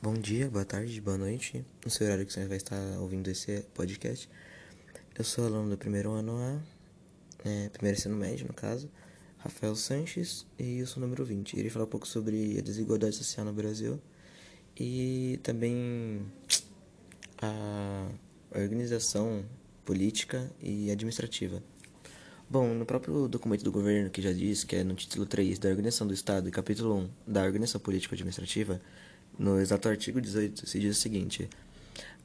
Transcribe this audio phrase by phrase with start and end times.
[0.00, 1.64] Bom dia, boa tarde, boa noite.
[1.84, 4.30] No seu horário que você vai estar ouvindo esse podcast.
[5.18, 6.60] Eu sou aluno do primeiro ano A,
[7.44, 8.88] é, primeiro ensino médio, no caso,
[9.38, 11.54] Rafael Sanches, e eu sou número 20.
[11.54, 14.00] Irei falar um pouco sobre a desigualdade social no Brasil
[14.78, 16.24] e também
[17.42, 18.08] a
[18.54, 19.44] organização
[19.84, 21.60] política e administrativa.
[22.48, 25.68] Bom, no próprio documento do governo, que já diz que é no título 3 da
[25.70, 28.80] Organização do Estado e capítulo 1 da Organização Política Administrativa,
[29.38, 31.48] no exato artigo 18 se diz o seguinte: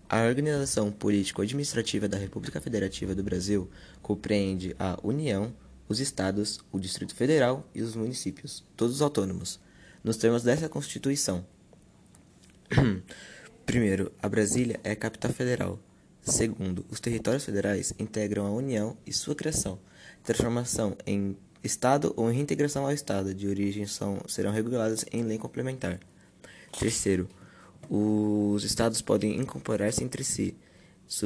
[0.10, 3.70] A organização político-administrativa da República Federativa do Brasil
[4.02, 5.54] compreende a União,
[5.88, 9.60] os estados, o Distrito Federal e os municípios, todos autônomos,
[10.04, 11.46] nos termos dessa Constituição.
[13.66, 15.80] Primeiro, a Brasília é a capital federal.
[16.22, 19.78] Segundo, os territórios federais integram a União e sua criação,
[20.24, 26.00] transformação em Estado ou reintegração ao Estado de origem são, serão reguladas em lei complementar.
[26.78, 27.30] Terceiro,
[27.90, 30.56] os estados podem incorporar-se entre si,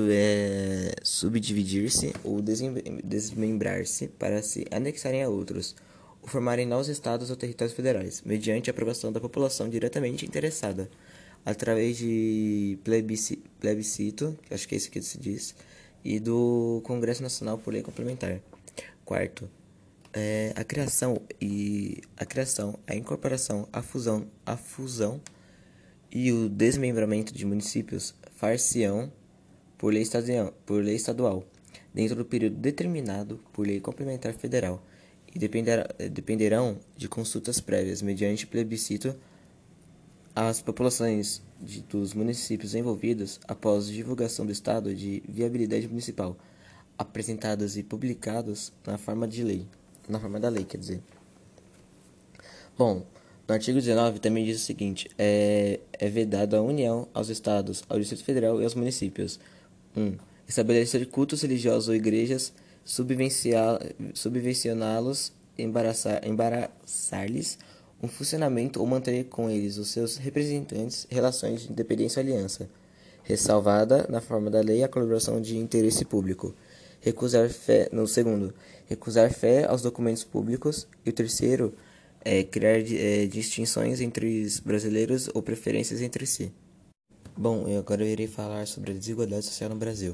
[0.09, 5.75] é, subdividir-se ou desmembrar-se para se anexarem a outros,
[6.21, 10.89] ou formarem novos estados ou territórios federais, mediante a aprovação da população diretamente interessada,
[11.45, 15.55] através de plebiscito, acho que é isso que se diz,
[16.03, 18.41] e do Congresso Nacional por lei complementar.
[19.05, 19.49] Quarto,
[20.13, 25.21] é, a criação e a criação, a incorporação, a fusão, a fusão
[26.19, 29.13] e o desmembramento de municípios far-se-ão
[29.77, 31.43] por lei estadual, por lei estadual,
[31.93, 34.83] dentro do período determinado por lei complementar federal,
[35.31, 39.15] e dependerá, dependerão de consultas prévias mediante plebiscito
[40.35, 46.35] às populações de, dos municípios envolvidos após divulgação do estado de viabilidade municipal,
[46.97, 49.67] apresentadas e publicadas na forma de lei,
[50.09, 50.99] na forma da lei, quer dizer.
[52.75, 53.05] Bom,
[53.47, 57.99] no artigo 19 também diz o seguinte: é, é vedado à União, aos Estados, ao
[57.99, 59.39] Distrito Federal e aos municípios.
[59.95, 60.01] 1.
[60.01, 60.17] Um,
[60.47, 62.53] estabelecer cultos religiosos ou igrejas,
[62.85, 67.57] subvencioná-los, embaraçar-lhes
[68.01, 72.69] um funcionamento ou manter com eles os seus representantes relações de independência ou aliança,
[73.23, 76.53] ressalvada, na forma da lei, a colaboração de interesse público.
[77.01, 78.53] Recusar fé, no segundo,
[78.87, 80.87] recusar fé aos documentos públicos.
[81.05, 81.73] E o terceiro,
[82.27, 86.51] é, criar é, distinções entre os brasileiros ou preferências entre si.
[87.37, 90.13] Bom, eu agora irei falar sobre a desigualdade social no Brasil.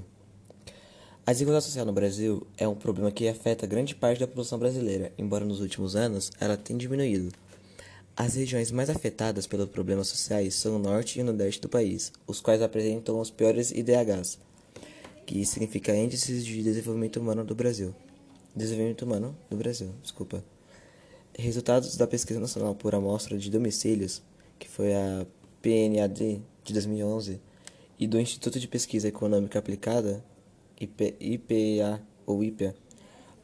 [1.26, 5.12] A desigualdade social no Brasil é um problema que afeta grande parte da população brasileira,
[5.18, 7.34] embora nos últimos anos ela tenha diminuído.
[8.16, 12.12] As regiões mais afetadas pelos problemas sociais são o norte e o nordeste do país,
[12.28, 14.38] os quais apresentam os piores IDHs,
[15.26, 17.96] que significa Índices de Desenvolvimento Humano do Brasil.
[18.56, 20.44] Desenvolvimento Humano do Brasil, desculpa.
[21.38, 24.22] Resultados da Pesquisa Nacional por Amostra de Domicílios,
[24.60, 25.26] que foi a
[25.64, 27.42] PNAD de 2011,
[27.98, 30.24] e do Instituto de Pesquisa Econômica Aplicada,
[30.80, 32.76] IP, IPA ou IPA,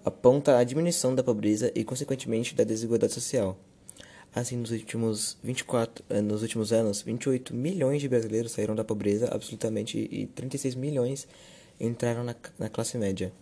[0.06, 3.58] aponta a diminuição da pobreza e, consequentemente, da desigualdade social.
[4.36, 9.28] Assim, nos últimos 24, eh, nos últimos anos, 28 milhões de brasileiros saíram da pobreza
[9.34, 11.28] absolutamente e 36 milhões
[11.80, 13.34] entraram na, na classe média.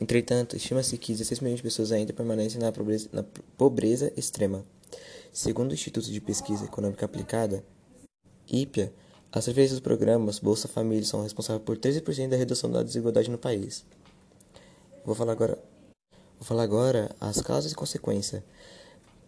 [0.00, 3.22] Entretanto, estima-se que 16 milhões de pessoas ainda permanecem na pobreza, na
[3.56, 4.64] pobreza extrema.
[5.32, 7.64] Segundo o Instituto de Pesquisa Econômica Aplicada,
[8.50, 8.92] IPEA,
[9.32, 13.38] as referências dos programas Bolsa Família são responsáveis por 13% da redução da desigualdade no
[13.38, 13.84] país.
[15.04, 15.58] Vou falar agora,
[16.38, 18.42] vou falar agora as causas e consequências.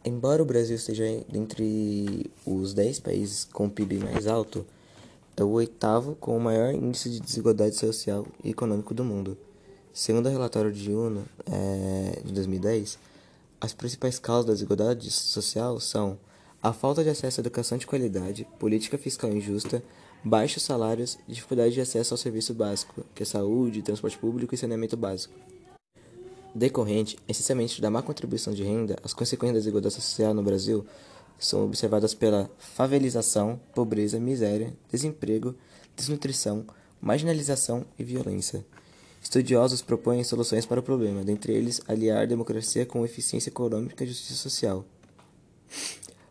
[0.04, 4.64] Embora o Brasil esteja entre os 10 países com PIB mais alto,
[5.36, 9.36] é o oitavo com o maior índice de desigualdade social e econômico do mundo.
[9.96, 12.98] Segundo o relatório de UNO é, de 2010,
[13.58, 16.18] as principais causas da desigualdade social são
[16.62, 19.82] a falta de acesso à educação de qualidade, política fiscal injusta,
[20.22, 24.58] baixos salários e dificuldade de acesso ao serviço básico, que é saúde, transporte público e
[24.58, 25.32] saneamento básico.
[26.54, 30.84] Decorrente, essencialmente da má contribuição de renda, as consequências da desigualdade social no Brasil
[31.38, 35.54] são observadas pela favelização, pobreza, miséria, desemprego,
[35.96, 36.66] desnutrição,
[37.00, 38.62] marginalização e violência.
[39.26, 44.36] Estudiosos propõem soluções para o problema, dentre eles aliar democracia com eficiência econômica e justiça
[44.36, 44.84] social.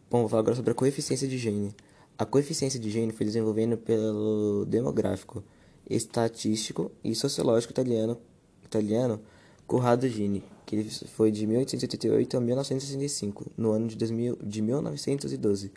[0.10, 1.76] Bom, vou falar agora sobre a coeficiência de gênero.
[2.18, 5.44] A coeficiência de gênero foi desenvolvida pelo demográfico,
[5.90, 8.18] estatístico e sociológico italiano,
[8.64, 9.20] italiano
[9.68, 15.70] Corrado Gini, que foi de 1888 a 1965, no ano de, 2000, de 1912.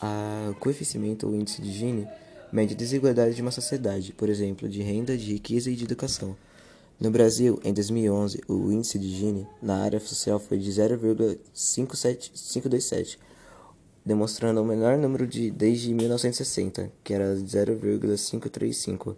[0.00, 2.08] A coeficiente ou índice de Gini
[2.54, 6.36] mede a desigualdade de uma sociedade, por exemplo, de renda, de riqueza e de educação.
[7.00, 13.18] No Brasil, em 2011, o índice de Gini na área social foi de 0,527,
[14.06, 19.16] demonstrando o menor número de desde 1960, que era 0,535.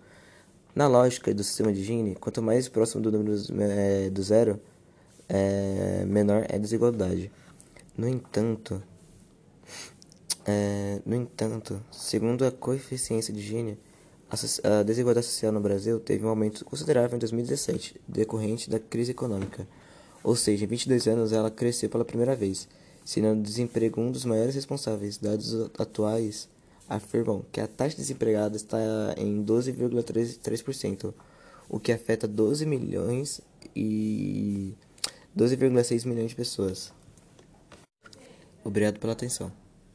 [0.75, 4.59] Na lógica do sistema de Gini, quanto mais próximo do número é, do zero,
[5.29, 7.31] é, menor é a desigualdade.
[7.99, 8.83] No entanto,
[10.47, 13.77] é, no entanto, segundo a coeficiência de Gini,
[14.31, 19.67] a, desigualdade social no Brasil teve um aumento considerável em 2017, decorrente da crise econômica.
[20.23, 22.69] Ou seja, em 22 anos ela cresceu pela primeira vez,
[23.05, 25.19] sendo o desemprego um dos maiores responsáveis.
[25.19, 26.49] Dados atuais
[26.89, 28.79] afirmam que a taxa de desempregada está
[29.17, 31.13] em 12,3%,
[31.69, 33.41] o que afeta 12 milhões
[33.75, 34.75] e
[35.37, 36.93] 12,6 milhões de pessoas.
[38.65, 39.53] Obrigado pela atenção.